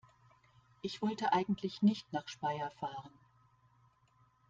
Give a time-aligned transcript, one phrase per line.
[0.81, 3.11] Ich wollte eigentlich nicht nach Speyer fahren